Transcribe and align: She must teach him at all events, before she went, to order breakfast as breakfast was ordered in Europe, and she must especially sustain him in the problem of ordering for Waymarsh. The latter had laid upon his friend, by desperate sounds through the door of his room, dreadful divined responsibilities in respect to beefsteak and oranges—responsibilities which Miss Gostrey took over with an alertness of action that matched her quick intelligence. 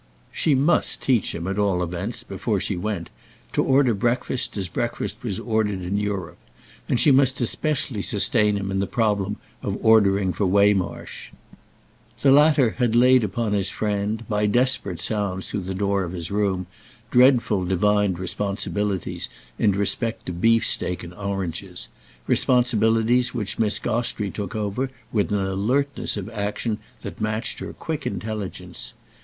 She 0.31 0.55
must 0.55 1.03
teach 1.03 1.35
him 1.35 1.45
at 1.45 1.59
all 1.59 1.83
events, 1.83 2.23
before 2.23 2.59
she 2.59 2.75
went, 2.75 3.11
to 3.53 3.63
order 3.63 3.93
breakfast 3.93 4.57
as 4.57 4.67
breakfast 4.67 5.17
was 5.21 5.39
ordered 5.39 5.83
in 5.83 5.99
Europe, 5.99 6.39
and 6.89 6.99
she 6.99 7.11
must 7.11 7.39
especially 7.39 8.01
sustain 8.01 8.57
him 8.57 8.71
in 8.71 8.79
the 8.79 8.87
problem 8.87 9.35
of 9.61 9.77
ordering 9.85 10.33
for 10.33 10.47
Waymarsh. 10.47 11.29
The 12.23 12.31
latter 12.31 12.71
had 12.79 12.95
laid 12.95 13.23
upon 13.23 13.53
his 13.53 13.69
friend, 13.69 14.27
by 14.27 14.47
desperate 14.47 14.99
sounds 14.99 15.51
through 15.51 15.65
the 15.65 15.75
door 15.75 16.03
of 16.03 16.13
his 16.13 16.31
room, 16.31 16.65
dreadful 17.11 17.63
divined 17.65 18.17
responsibilities 18.17 19.29
in 19.59 19.73
respect 19.73 20.25
to 20.25 20.31
beefsteak 20.33 21.03
and 21.03 21.13
oranges—responsibilities 21.13 23.35
which 23.35 23.59
Miss 23.59 23.77
Gostrey 23.77 24.31
took 24.31 24.55
over 24.55 24.89
with 25.11 25.31
an 25.31 25.45
alertness 25.45 26.17
of 26.17 26.27
action 26.31 26.79
that 27.01 27.21
matched 27.21 27.59
her 27.59 27.71
quick 27.71 28.07
intelligence. 28.07 28.95